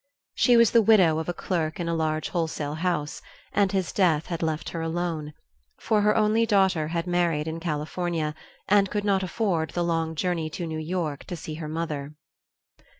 [0.33, 3.21] She was the widow of a clerk in a large wholesale house,
[3.53, 5.31] and his death had left her alone,
[5.79, 8.33] for her only daughter had married in California,
[8.67, 12.15] and could not afford the long journey to New York to see her mother.